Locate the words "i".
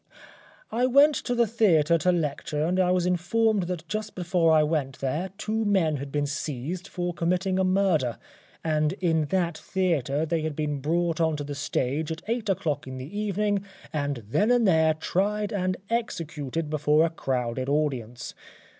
0.71-0.87, 2.79-2.89, 4.51-4.63